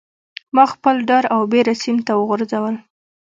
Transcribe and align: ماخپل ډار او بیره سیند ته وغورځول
ماخپل 0.57 0.95
ډار 1.09 1.25
او 1.35 1.41
بیره 1.51 1.73
سیند 1.81 2.01
ته 2.07 2.13
وغورځول 2.19 2.75